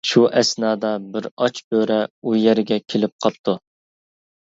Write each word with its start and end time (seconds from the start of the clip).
شۇ 0.09 0.21
ئەسنادا، 0.39 0.91
بىر 1.17 1.27
ئاچ 1.37 1.63
بۆرە 1.75 2.01
ئۇ 2.25 2.37
يەرگە 2.47 2.83
كېلىپ 2.91 3.19
قاپتۇ. 3.27 3.61